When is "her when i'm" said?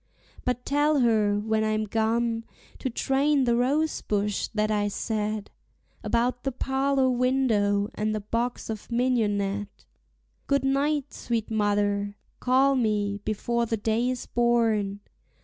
1.01-1.83